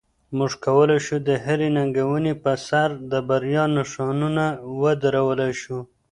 [0.37, 4.45] موږ کولی شو د هرې ننګونې په سر د بریا نښانونه
[4.81, 5.79] ودرولای شو.